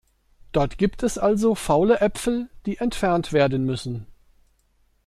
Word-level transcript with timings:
Dort 0.51 0.79
gibt 0.79 1.03
es 1.03 1.19
also 1.19 1.53
faule 1.53 1.99
Äpfel, 2.01 2.49
die 2.65 2.77
entfernt 2.77 3.33
werden 3.33 3.65
müssen. 3.65 4.07